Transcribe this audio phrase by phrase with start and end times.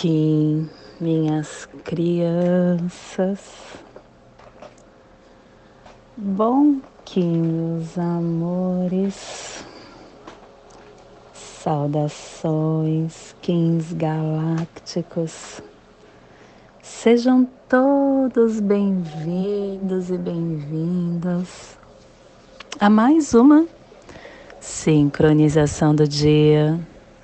[0.00, 0.66] Que
[0.98, 3.38] minhas crianças,
[6.16, 6.80] bom
[7.14, 9.62] meus amores,
[11.34, 15.60] saudações, kings galácticos,
[16.82, 21.76] sejam todos bem-vindos e bem-vindas
[22.80, 23.66] a mais uma
[24.60, 26.80] sincronização do dia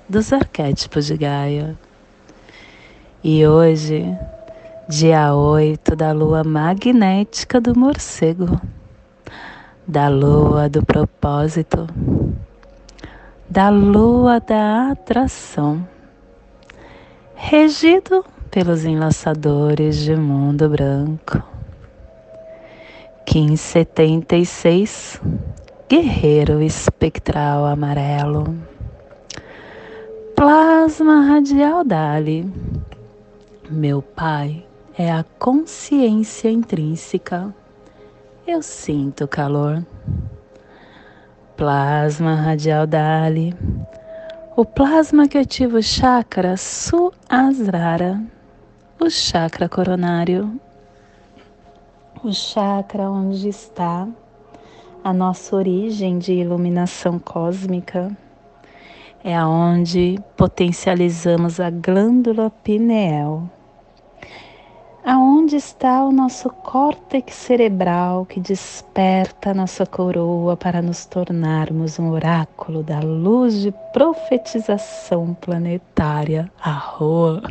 [0.07, 1.86] dos arquétipos de Gaia.
[3.23, 4.05] E hoje,
[4.87, 8.61] dia 8 da lua magnética do morcego,
[9.87, 11.87] da lua do propósito,
[13.49, 15.83] da lua da atração,
[17.33, 21.41] regido pelos enlaçadores de mundo branco.
[23.25, 25.19] 1576
[25.89, 28.55] Guerreiro espectral amarelo
[30.35, 32.45] Plasma radial Dali.
[33.69, 34.65] Meu pai
[34.97, 37.53] é a consciência intrínseca.
[38.47, 39.85] Eu sinto calor.
[41.57, 43.53] Plasma radial Dali.
[44.55, 48.23] O plasma que ativa o chakra Suasrara,
[49.01, 50.57] o chakra coronário,
[52.23, 54.07] o chakra onde está
[55.03, 58.15] a nossa origem de iluminação cósmica
[59.25, 63.56] é aonde potencializamos a glândula pineal.
[65.09, 72.83] Aonde está o nosso córtex cerebral que desperta nossa coroa para nos tornarmos um oráculo
[72.83, 77.41] da luz de profetização planetária, a Roa,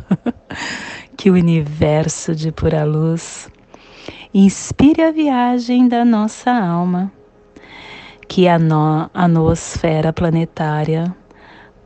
[1.17, 3.49] que o universo de pura luz
[4.31, 7.11] inspire a viagem da nossa alma,
[8.27, 11.11] que a, no, a noosfera planetária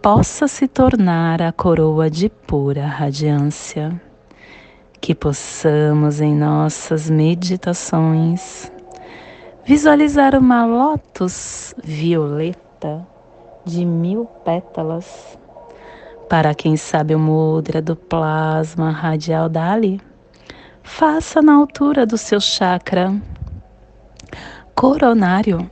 [0.01, 3.97] possa se tornar a coroa de pura radiância,
[5.01, 8.71] que possamos em nossas meditações
[9.65, 13.05] visualizar uma lótus violeta
[13.65, 15.37] de mil pétalas.
[16.29, 19.99] Para quem sabe o mudra do plasma radial Dali,
[20.83, 23.11] faça na altura do seu chakra
[24.75, 25.69] coronário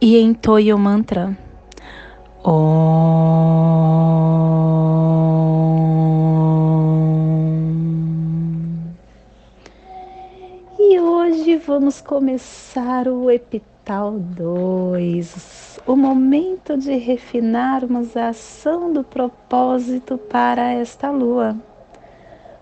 [0.00, 1.36] e entoie o mantra
[2.44, 2.50] e
[11.66, 21.10] vamos começar o Epital 2, o momento de refinarmos a ação do propósito para esta
[21.10, 21.56] lua.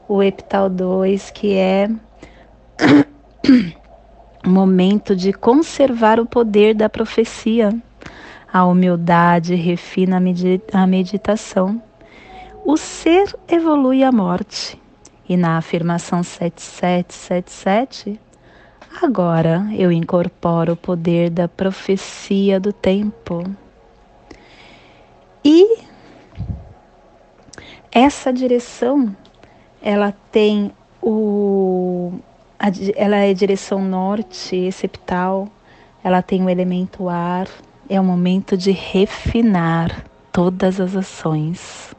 [0.09, 1.89] O Epital 2, que é
[4.47, 7.71] o momento de conservar o poder da profecia
[8.53, 10.21] a humildade refina
[10.73, 11.81] a meditação.
[12.65, 14.77] O ser evolui a morte.
[15.29, 18.19] E na afirmação 7777,
[19.03, 23.45] agora eu incorporo o poder da profecia do tempo.
[25.45, 25.79] E
[27.93, 29.15] essa direção,
[29.83, 32.13] ela tem o
[32.95, 35.49] ela é direção norte, septal,
[36.05, 37.49] ela tem o elemento ar,
[37.89, 41.95] é o momento de refinar todas as ações.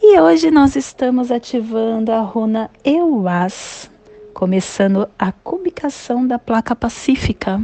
[0.00, 3.90] E hoje nós estamos ativando a runa Euas,
[4.38, 7.60] começando a cubicação da placa pacífica,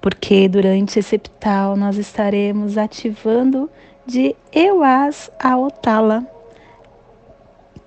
[0.00, 3.70] porque durante esse epital nós estaremos ativando
[4.04, 6.26] de Euas a Otala.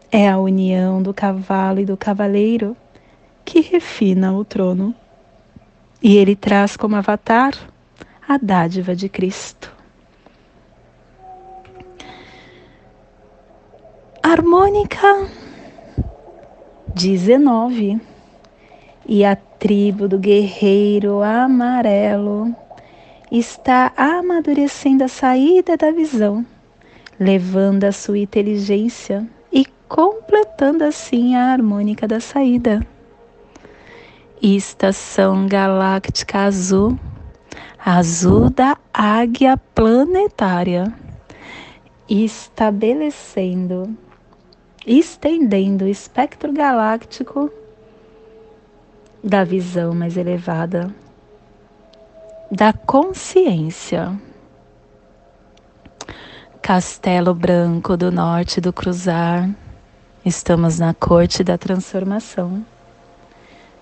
[0.10, 2.78] É a união do cavalo e do cavaleiro
[3.44, 4.96] que refina o trono.
[6.02, 7.52] E ele traz como avatar
[8.26, 9.70] a dádiva de Cristo.
[14.24, 15.28] Harmônica
[16.98, 18.02] 19
[19.08, 22.56] e a tribo do guerreiro amarelo
[23.32, 26.44] está amadurecendo a saída da visão,
[27.20, 32.86] levando a sua inteligência e completando assim a harmônica da saída.
[34.42, 36.98] Estação galáctica azul.
[37.86, 40.92] Azul da águia planetária,
[42.10, 43.96] estabelecendo,
[44.88, 47.52] estendendo o espectro galáctico
[49.22, 50.90] da visão mais elevada,
[52.50, 54.18] da consciência.
[56.62, 59.50] Castelo Branco do Norte do Cruzar,
[60.26, 62.66] estamos na corte da transformação.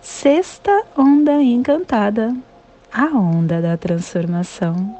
[0.01, 2.35] Sexta onda encantada
[2.97, 4.95] a onda da transformação,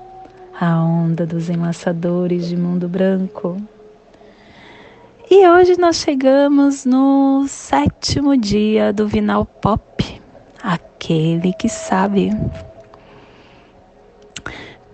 [0.59, 3.61] a onda dos enlaçadores de mundo branco.
[5.37, 10.21] E hoje nós chegamos no sétimo dia do Vinal Pop,
[10.63, 12.29] aquele que sabe.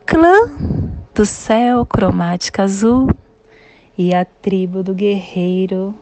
[0.04, 0.50] Clã
[1.14, 3.08] do céu cromática azul
[3.96, 5.94] e a tribo do guerreiro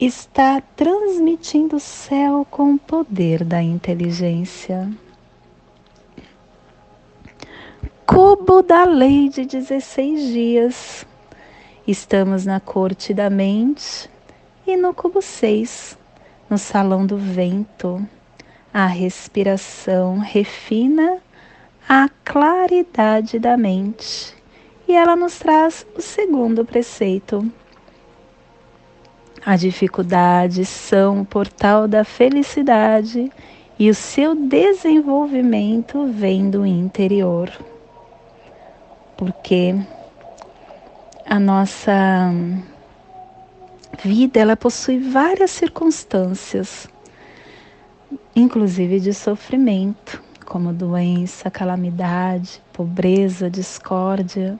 [0.00, 4.90] está transmitindo o céu com o poder da inteligência.
[8.06, 11.11] Cubo da lei de 16 dias.
[11.86, 14.08] Estamos na corte da mente
[14.66, 15.98] e no cubo 6,
[16.48, 18.06] no salão do vento.
[18.72, 21.18] A respiração refina
[21.88, 24.34] a claridade da mente
[24.88, 27.50] e ela nos traz o segundo preceito
[29.44, 33.28] a dificuldade são o portal da felicidade
[33.76, 37.50] e o seu desenvolvimento vem do interior.
[39.16, 39.74] Porque
[41.26, 42.30] a nossa
[44.04, 46.88] vida ela possui várias circunstâncias,
[48.34, 54.58] inclusive de sofrimento, como doença, calamidade, pobreza, discórdia.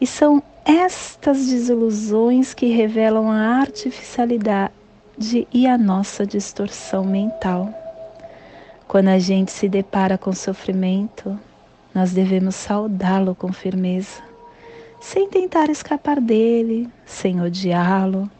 [0.00, 4.72] E são estas desilusões que revelam a artificialidade
[5.52, 7.72] e a nossa distorção mental.
[8.86, 11.38] Quando a gente se depara com sofrimento,
[11.94, 14.22] nós devemos saudá-lo com firmeza,
[15.00, 18.30] sem tentar escapar dele, sem odiá-lo.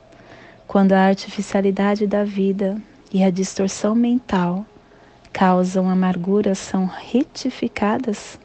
[0.66, 2.76] Quando a artificialidade da vida
[3.12, 4.66] e a distorção mental
[5.32, 8.38] causam amargura são retificadas,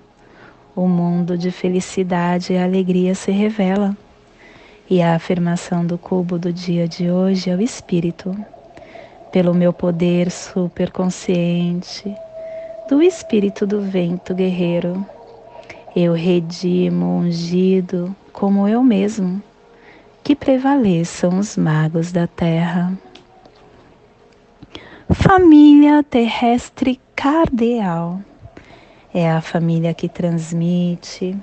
[0.75, 3.95] o mundo de felicidade e alegria se revela.
[4.89, 8.35] E a afirmação do cubo do dia de hoje é o espírito.
[9.31, 12.15] Pelo meu poder superconsciente,
[12.87, 15.05] do espírito do vento guerreiro,
[15.95, 19.41] eu redimo ungido como eu mesmo,
[20.23, 22.97] que prevaleçam os magos da terra.
[25.11, 28.19] Família terrestre cardeal
[29.13, 31.37] é a família que transmite,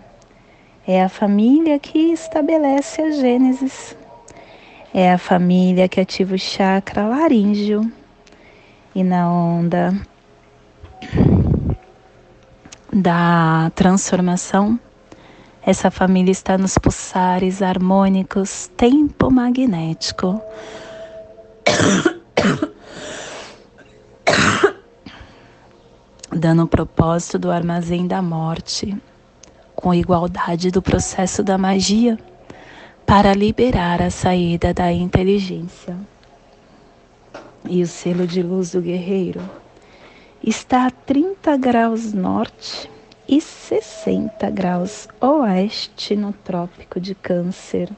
[0.86, 3.96] é a família que estabelece a Gênesis,
[4.92, 7.90] é a família que ativa o chakra laríngeo
[8.92, 9.94] e na onda
[12.92, 14.78] da transformação,
[15.62, 20.40] essa família está nos pulsares harmônicos tempo magnético.
[26.32, 28.96] dando o propósito do armazém da morte,
[29.74, 32.16] com igualdade do processo da magia,
[33.04, 35.96] para liberar a saída da inteligência.
[37.68, 39.42] E o selo de luz do guerreiro
[40.42, 42.90] está a 30 graus norte
[43.28, 47.90] e 60 graus oeste no Trópico de Câncer.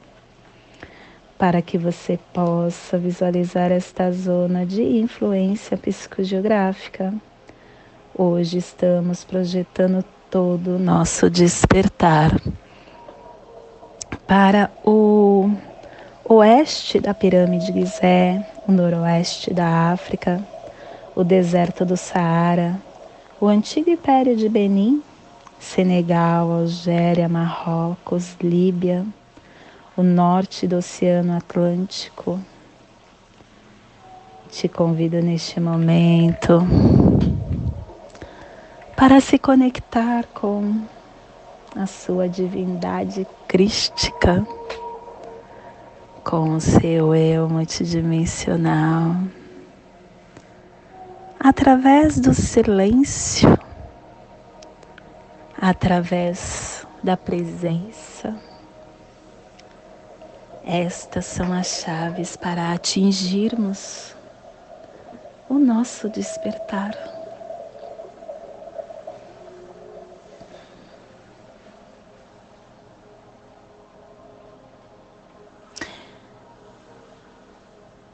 [1.37, 7.13] Para que você possa visualizar esta zona de influência psicogeográfica
[8.15, 12.39] Hoje estamos projetando todo o nosso despertar
[14.27, 15.49] para o
[16.23, 20.45] oeste da pirâmide Gizé, o noroeste da África,
[21.15, 22.81] o deserto do Saara,
[23.39, 25.03] o antigo império de Benin,
[25.59, 29.05] Senegal, Algéria, Marrocos, Líbia,
[29.95, 32.39] o norte do Oceano Atlântico.
[34.49, 36.61] Te convido neste momento
[38.95, 40.81] para se conectar com
[41.75, 44.45] a sua divindade crística,
[46.23, 49.15] com o seu eu multidimensional,
[51.43, 53.59] através do silêncio,
[55.61, 58.33] através da presença.
[60.63, 64.15] Estas são as chaves para atingirmos
[65.49, 66.93] o nosso despertar.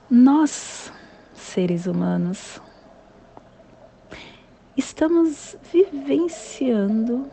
[0.10, 0.92] Nós,
[1.36, 2.60] seres humanos,
[4.80, 7.30] estamos vivenciando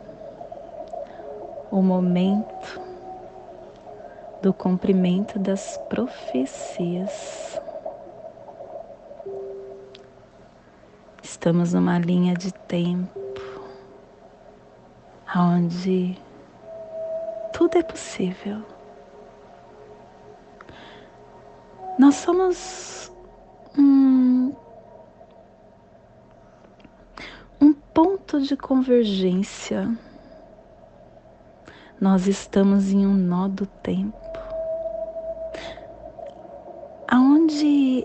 [1.71, 2.81] o momento
[4.43, 7.61] do cumprimento das profecias.
[11.23, 13.21] Estamos numa linha de tempo
[15.37, 16.19] onde
[17.53, 18.63] tudo é possível.
[21.97, 23.13] Nós somos
[23.79, 24.53] um,
[27.61, 27.73] um
[28.27, 29.89] ponto de convergência
[32.01, 34.19] nós estamos em um nó do tempo,
[37.07, 38.05] aonde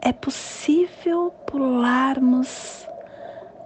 [0.00, 2.88] é possível pularmos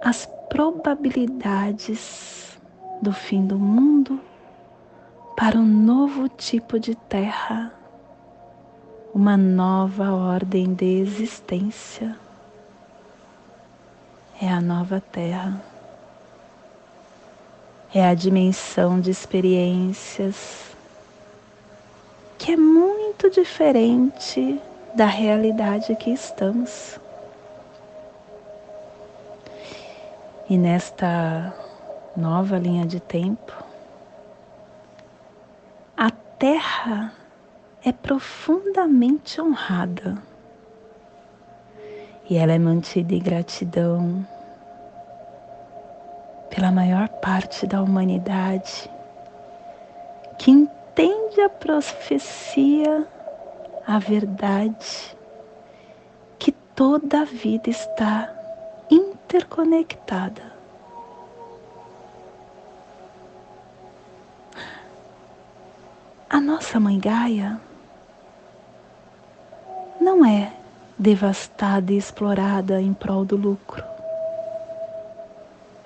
[0.02, 2.58] as probabilidades
[3.00, 4.18] do fim do mundo
[5.36, 7.72] para um novo tipo de terra,
[9.14, 12.16] uma nova ordem de existência.
[14.42, 15.73] É a nova terra.
[17.96, 20.74] É a dimensão de experiências
[22.36, 24.60] que é muito diferente
[24.96, 26.98] da realidade que estamos.
[30.50, 31.54] E nesta
[32.16, 33.52] nova linha de tempo,
[35.96, 37.12] a Terra
[37.84, 40.20] é profundamente honrada
[42.28, 44.26] e ela é mantida em gratidão
[46.50, 48.90] pela maior parte da humanidade
[50.38, 53.06] que entende a profecia,
[53.86, 55.16] a verdade,
[56.38, 58.32] que toda a vida está
[58.90, 60.52] interconectada.
[66.28, 67.60] A nossa mãe Gaia
[70.00, 70.52] não é
[70.98, 73.84] devastada e explorada em prol do lucro,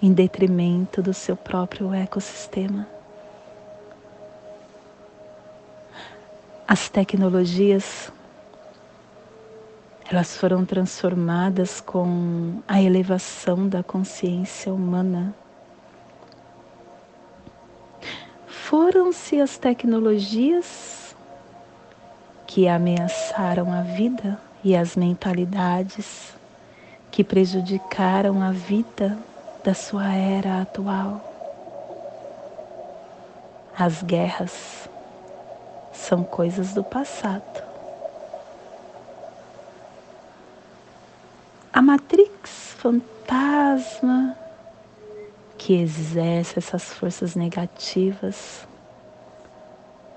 [0.00, 2.86] em detrimento do seu próprio ecossistema.
[6.66, 8.12] As tecnologias
[10.10, 15.34] elas foram transformadas com a elevação da consciência humana.
[18.46, 21.14] Foram-se as tecnologias
[22.46, 26.34] que ameaçaram a vida e as mentalidades
[27.10, 29.18] que prejudicaram a vida
[29.68, 31.20] da sua era atual.
[33.78, 34.88] As guerras
[35.92, 37.68] são coisas do passado.
[41.70, 44.34] a Matrix fantasma
[45.58, 48.66] que exerce essas forças negativas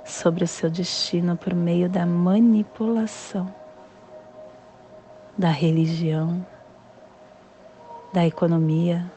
[0.05, 3.53] sobre o seu destino por meio da manipulação
[5.37, 6.45] da religião,
[8.13, 9.11] da economia,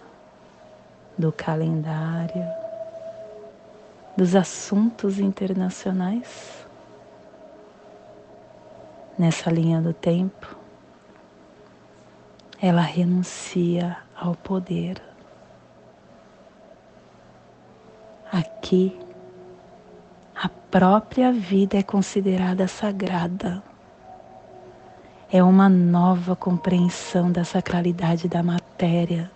[1.16, 2.44] do calendário,
[4.16, 6.66] dos assuntos internacionais.
[9.18, 10.56] Nessa linha do tempo,
[12.60, 15.00] ela renuncia ao poder.
[18.32, 18.98] Aqui,
[20.34, 23.62] a própria vida é considerada sagrada.
[25.30, 29.30] É uma nova compreensão da sacralidade da matéria.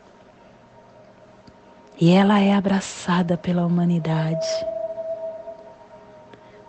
[2.01, 4.47] E ela é abraçada pela humanidade.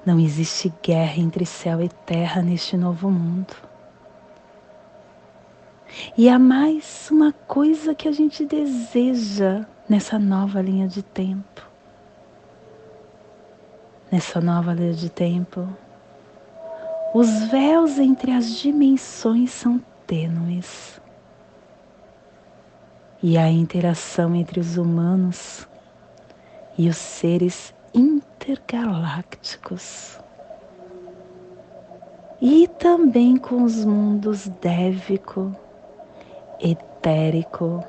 [0.03, 3.53] Não existe guerra entre céu e terra neste novo mundo.
[6.17, 11.67] E há mais uma coisa que a gente deseja nessa nova linha de tempo.
[14.11, 15.67] Nessa nova linha de tempo,
[17.13, 20.99] os véus entre as dimensões são tênues.
[23.21, 25.67] E a interação entre os humanos
[26.77, 30.19] e os seres intergalácticos.
[32.41, 35.53] E também com os mundos dévico
[36.59, 37.83] etérico,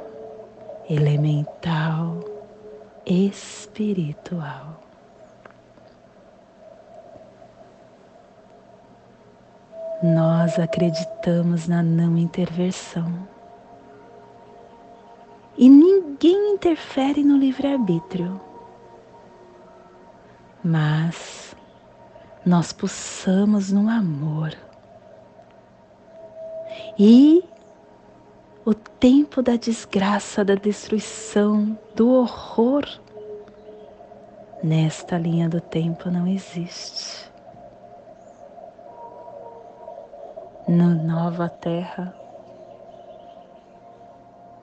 [0.89, 2.21] elemental,
[3.05, 4.81] espiritual.
[10.03, 13.29] Nós acreditamos na não intervenção.
[15.61, 18.41] E ninguém interfere no livre-arbítrio.
[20.65, 21.55] Mas
[22.47, 24.57] nós pulsamos no amor.
[26.99, 27.45] E
[28.65, 32.87] o tempo da desgraça, da destruição, do horror,
[34.65, 37.31] nesta linha do tempo não existe.
[40.67, 42.19] Na nova terra,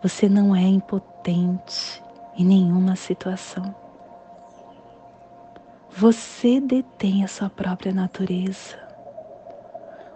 [0.01, 2.03] você não é impotente
[2.37, 3.73] em nenhuma situação.
[5.89, 8.77] Você detém a sua própria natureza,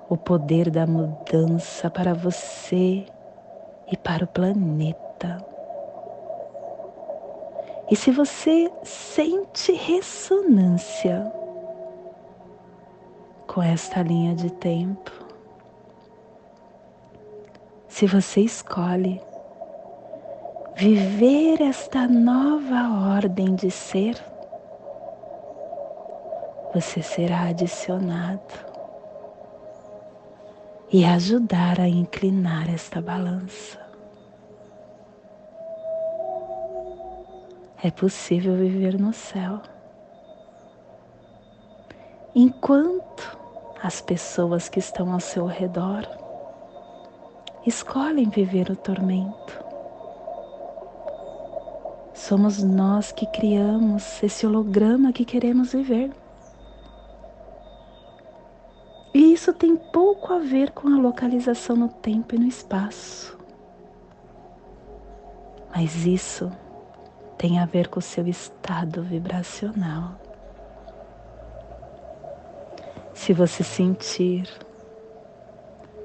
[0.07, 3.05] o poder da mudança para você
[3.91, 5.43] e para o planeta.
[7.89, 11.31] E se você sente ressonância
[13.47, 15.11] com esta linha de tempo,
[17.87, 19.19] se você escolhe
[20.81, 24.15] viver esta nova ordem de ser,
[26.73, 28.41] você será adicionado
[30.91, 33.79] e ajudar a inclinar esta balança.
[37.83, 39.61] É possível viver no céu.
[42.33, 43.37] Enquanto
[43.83, 46.07] as pessoas que estão ao seu redor
[47.67, 49.60] escolhem viver o tormento,
[52.21, 56.11] somos nós que criamos esse holograma que queremos viver.
[59.11, 63.35] E isso tem pouco a ver com a localização no tempo e no espaço.
[65.75, 66.51] Mas isso
[67.39, 70.11] tem a ver com o seu estado vibracional.
[73.15, 74.47] Se você sentir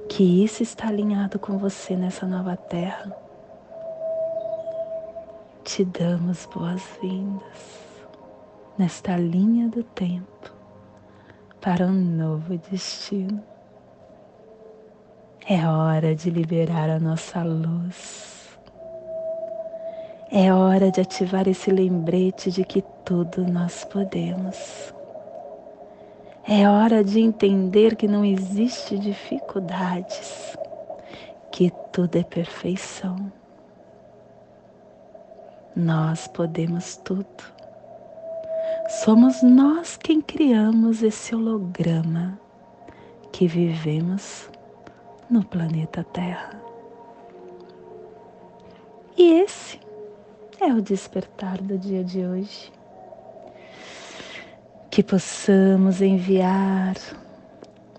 [0.08, 3.25] que isso está alinhado com você nessa nova terra,
[5.66, 7.42] te damos boas-vindas
[8.78, 10.54] nesta linha do tempo
[11.60, 13.42] para um novo destino.
[15.44, 18.56] É hora de liberar a nossa luz.
[20.30, 24.94] É hora de ativar esse lembrete de que tudo nós podemos.
[26.48, 30.56] É hora de entender que não existe dificuldades,
[31.50, 33.32] que tudo é perfeição.
[35.76, 37.44] Nós podemos tudo.
[39.04, 42.40] Somos nós quem criamos esse holograma
[43.30, 44.48] que vivemos
[45.28, 46.58] no planeta Terra.
[49.18, 49.78] E esse
[50.58, 52.72] é o despertar do dia de hoje.
[54.90, 56.96] Que possamos enviar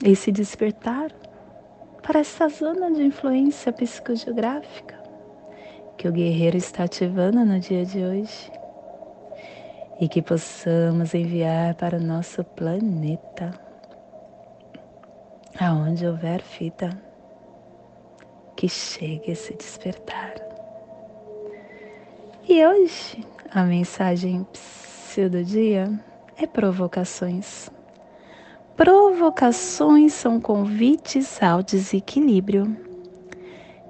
[0.03, 1.11] esse despertar
[2.01, 5.06] para essa zona de influência psicogeográfica
[5.97, 8.51] que o guerreiro está ativando no dia de hoje
[9.99, 13.51] e que possamos enviar para o nosso planeta,
[15.59, 16.89] aonde houver vida,
[18.55, 20.35] que chegue esse despertar.
[22.47, 24.45] E hoje a mensagem
[25.31, 25.89] do dia
[26.37, 27.71] é provocações.
[28.75, 32.86] Provocações são convites ao desequilíbrio.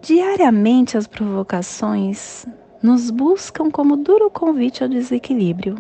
[0.08, 2.46] Diariamente as provocações
[2.82, 5.76] nos buscam como duro convite ao desequilíbrio.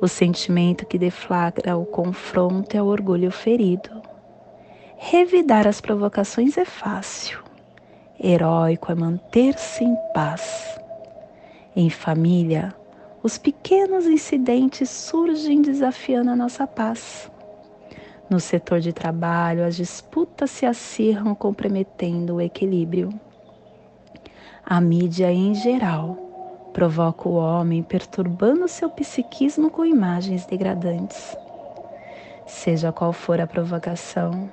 [0.00, 4.00] O sentimento que deflagra o confronto é o orgulho ferido.
[4.96, 7.40] Revidar as provocações é fácil.
[8.18, 10.80] Heróico é manter-se em paz.
[11.76, 12.74] Em família,
[13.22, 17.30] os pequenos incidentes surgem desafiando a nossa paz.
[18.32, 23.12] No setor de trabalho, as disputas se acirram comprometendo o equilíbrio.
[24.64, 26.16] A mídia em geral
[26.72, 31.36] provoca o homem perturbando seu psiquismo com imagens degradantes.
[32.46, 34.48] Seja qual for a provocação,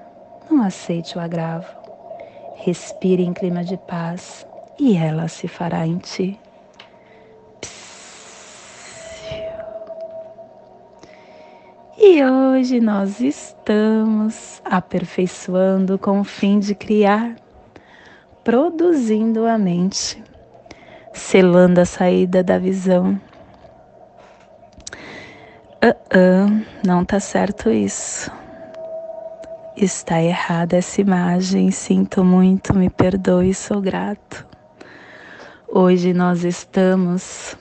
[0.52, 1.74] não aceite o agravo.
[2.56, 4.46] Respire em clima de paz
[4.78, 6.38] e ela se fará em ti.
[12.02, 17.36] E hoje nós estamos aperfeiçoando com o fim de criar,
[18.42, 20.24] produzindo a mente
[21.12, 23.20] selando a saída da visão.
[25.84, 28.32] Uh -uh, não tá certo isso.
[29.76, 34.48] Está errada essa imagem, sinto muito, me perdoe, sou grato.
[35.68, 37.58] Hoje nós estamos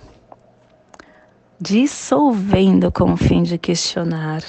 [1.61, 4.43] dissolvendo com o fim de questionar,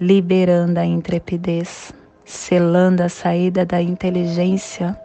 [0.00, 1.92] liberando a intrepidez,
[2.24, 4.96] selando a saída da inteligência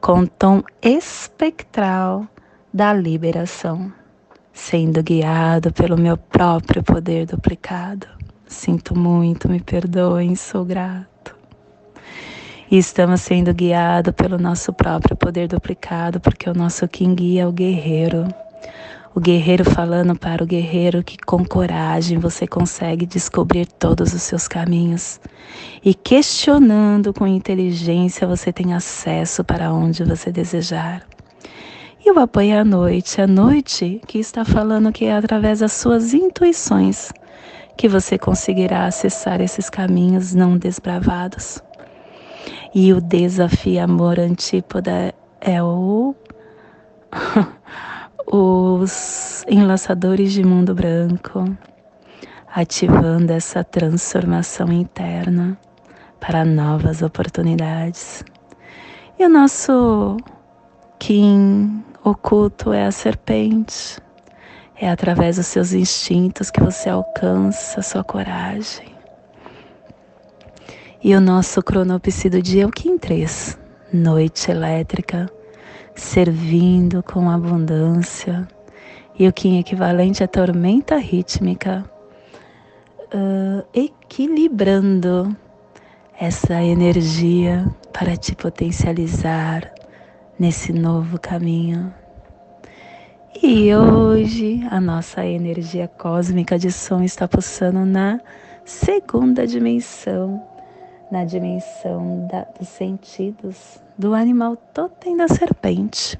[0.00, 2.26] com tom espectral
[2.72, 3.90] da liberação,
[4.52, 8.06] sendo guiado pelo meu próprio poder duplicado.
[8.46, 11.34] Sinto muito, me perdoem, sou grato.
[12.70, 17.46] E estamos sendo guiados pelo nosso próprio poder duplicado, porque o nosso King guia é
[17.46, 18.26] o guerreiro.
[19.14, 24.48] O guerreiro falando para o guerreiro que com coragem você consegue descobrir todos os seus
[24.48, 25.20] caminhos.
[25.84, 31.06] E questionando com inteligência você tem acesso para onde você desejar.
[32.02, 36.14] E o apoio à noite, a noite que está falando que é através das suas
[36.14, 37.12] intuições
[37.76, 41.62] que você conseguirá acessar esses caminhos não desbravados.
[42.74, 46.14] E o desafio amor antípoda é o
[48.34, 51.44] os enlaçadores de mundo branco,
[52.48, 55.58] ativando essa transformação interna
[56.18, 58.24] para novas oportunidades.
[59.18, 60.16] E o nosso
[60.98, 64.00] Kim oculto é a serpente,
[64.74, 68.96] É através dos seus instintos que você alcança a sua coragem.
[71.04, 73.58] E o nosso cronopse do dia é o Kim 3,
[73.92, 75.30] noite elétrica,
[75.94, 78.46] servindo com abundância.
[79.18, 81.84] E o Kim equivalente à tormenta rítmica,
[83.14, 85.36] uh, equilibrando
[86.18, 89.70] essa energia para te potencializar
[90.38, 91.92] nesse novo caminho.
[93.42, 98.20] E hoje a nossa energia cósmica de som está pulsando na
[98.64, 100.42] segunda dimensão,
[101.12, 106.18] na dimensão da, dos sentidos do animal totem da serpente.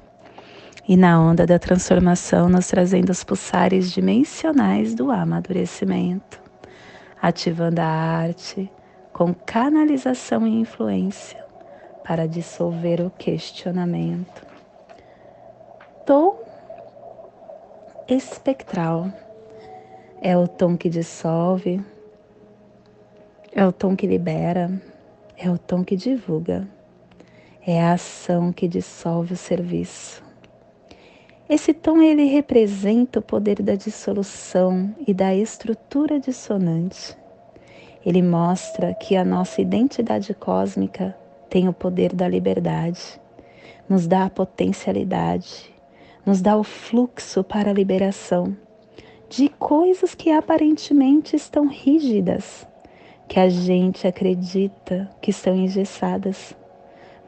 [0.87, 6.39] E na onda da transformação, nos trazendo os pulsares dimensionais do amadurecimento,
[7.19, 8.71] ativando a arte
[9.11, 11.43] com canalização e influência
[12.03, 14.45] para dissolver o questionamento.
[16.05, 16.39] Tom
[18.07, 19.11] espectral
[20.21, 21.83] é o tom que dissolve,
[23.55, 24.81] é o tom que libera,
[25.37, 26.67] é o tom que divulga,
[27.65, 30.23] é a ação que dissolve o serviço.
[31.47, 37.15] Esse tom ele representa o poder da dissolução e da estrutura dissonante.
[38.03, 41.15] Ele mostra que a nossa identidade cósmica
[41.47, 43.21] tem o poder da liberdade,
[43.87, 45.71] nos dá a potencialidade,
[46.25, 48.57] nos dá o fluxo para a liberação
[49.29, 52.67] de coisas que aparentemente estão rígidas,
[53.33, 56.55] que a gente acredita que estão engessadas,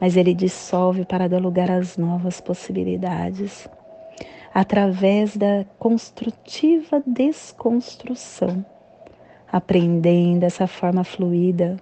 [0.00, 3.68] mas ele dissolve para dar lugar às novas possibilidades,
[4.54, 8.64] através da construtiva desconstrução,
[9.50, 11.76] aprendendo essa forma fluida,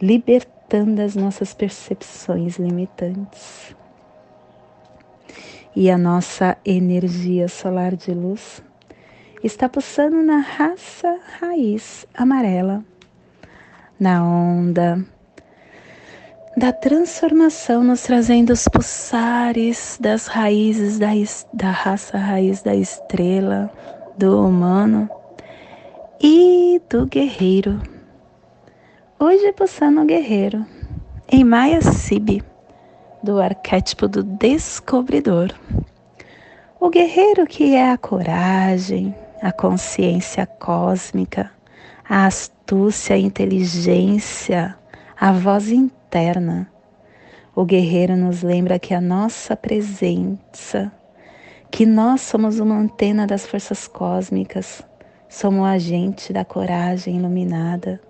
[0.00, 3.76] libertando as nossas percepções limitantes.
[5.76, 8.62] E a nossa energia solar de luz
[9.42, 12.82] está pulsando na raça raiz amarela
[13.98, 15.04] na onda
[16.56, 21.08] da transformação, nos trazendo os pulsares das raízes da,
[21.52, 23.70] da raça raiz da estrela,
[24.16, 25.10] do humano
[26.22, 27.82] e do guerreiro.
[29.18, 30.64] Hoje pulsando o guerreiro,
[31.28, 32.42] em Maya Sibi,
[33.22, 35.52] do arquétipo do descobridor.
[36.78, 41.50] O guerreiro que é a coragem, a consciência cósmica,
[42.08, 44.76] a astúcia, a inteligência,
[45.18, 46.70] a voz interna.
[47.56, 50.92] O guerreiro nos lembra que a nossa presença,
[51.70, 54.82] que nós somos uma antena das forças cósmicas,
[55.28, 58.00] somos o agente da coragem iluminada,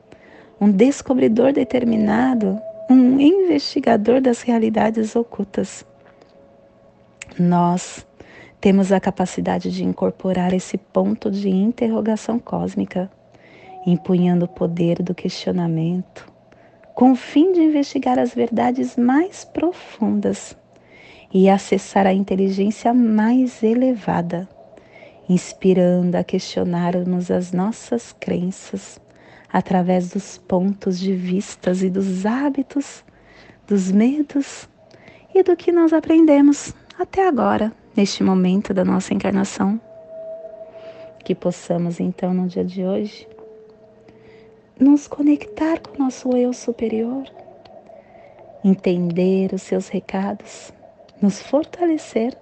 [0.61, 5.87] um descobridor determinado, um investigador das realidades ocultas.
[7.39, 8.05] Nós
[8.61, 13.11] temos a capacidade de incorporar esse ponto de interrogação cósmica
[13.87, 16.33] empunhando o poder do questionamento,
[16.95, 20.57] com o fim de investigar as verdades mais profundas
[21.33, 24.49] e acessar a inteligência mais elevada,
[25.29, 29.01] inspirando a questionarmos as nossas crenças
[29.53, 33.05] através dos pontos de vistas e dos hábitos,
[33.67, 34.69] dos medos
[35.35, 39.81] e do que nós aprendemos até agora, neste momento da nossa encarnação.
[41.25, 43.27] Que possamos então no dia de hoje
[44.79, 47.25] nos conectar com o nosso eu superior,
[48.65, 50.73] entender os seus recados,
[51.23, 52.37] nos fortalecer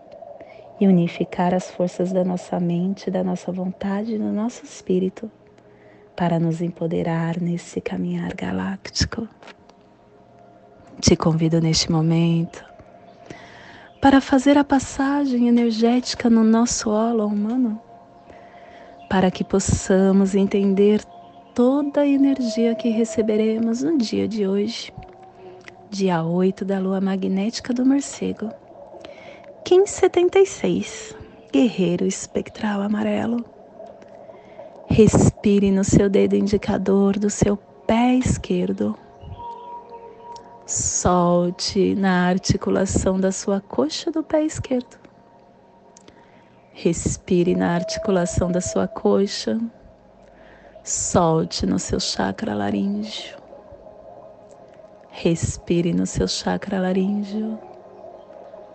[0.81, 5.31] e unificar as forças da nossa mente, da nossa vontade e do nosso espírito
[6.16, 9.29] para nos empoderar nesse caminhar galáctico.
[11.01, 12.64] Te convido neste momento
[14.01, 17.81] para fazer a passagem energética no nosso holo humano,
[19.09, 21.01] para que possamos entender
[21.55, 24.93] toda a energia que receberemos no dia de hoje,
[25.91, 28.51] dia 8 da lua magnética do morcego,
[29.69, 31.15] 1576,
[31.53, 33.45] guerreiro espectral amarelo.
[34.87, 38.97] Respire no seu dedo indicador do seu pé esquerdo.
[40.67, 44.99] Solte na articulação da sua coxa do pé esquerdo.
[46.73, 49.61] Respire na articulação da sua coxa,
[50.85, 53.38] Solte no seu chakra laríngeo.
[55.11, 57.57] Respire no seu chakra laríngeo.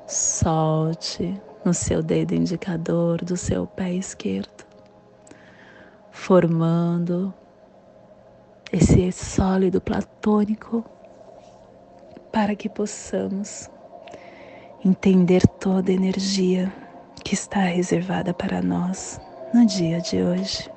[0.08, 4.66] Solte no seu dedo indicador do seu pé esquerdo,
[6.10, 7.34] formando
[8.72, 10.86] esse sólido platônico
[12.32, 13.70] para que possamos
[14.86, 16.72] entender toda a energia
[17.22, 19.20] que está reservada para nós
[19.54, 20.77] no dia de hoje.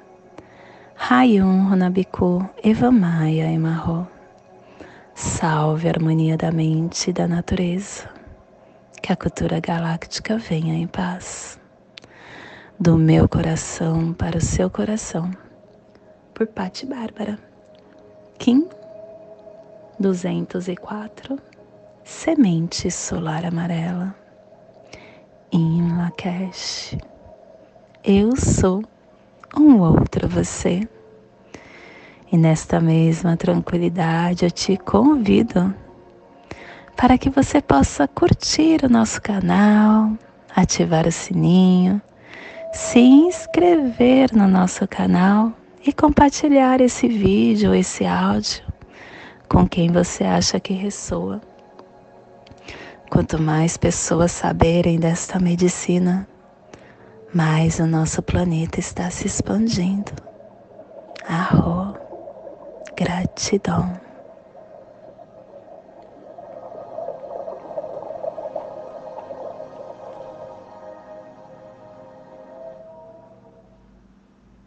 [1.03, 4.07] Rayon Runabiku Evamaya Emarro.
[5.15, 8.07] Salve a harmonia da mente e da natureza.
[9.01, 11.59] Que a cultura galáctica venha em paz.
[12.79, 15.31] Do meu coração para o seu coração.
[16.35, 17.39] Por Pati Bárbara.
[18.37, 18.69] Kim
[19.99, 21.39] 204
[22.03, 24.15] semente solar amarela.
[25.51, 26.95] Em Lakesh,
[28.03, 28.83] eu sou
[29.57, 30.87] um outro você.
[32.31, 35.73] E nesta mesma tranquilidade eu te convido
[36.95, 40.11] para que você possa curtir o nosso canal,
[40.55, 42.01] ativar o sininho,
[42.71, 45.51] se inscrever no nosso canal
[45.85, 48.63] e compartilhar esse vídeo, esse áudio
[49.49, 51.41] com quem você acha que ressoa.
[53.09, 56.25] Quanto mais pessoas saberem desta medicina,
[57.33, 60.11] mais o nosso planeta está se expandindo.
[61.25, 61.95] Arro,
[62.95, 64.00] gratidão.